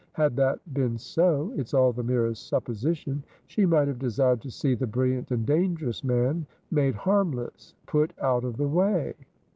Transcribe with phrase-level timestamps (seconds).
[0.13, 5.29] Had that been soit's all the merest suppositionshe might have desired to see the brilliant
[5.29, 9.13] and dangerous man made harmlessput out of the way."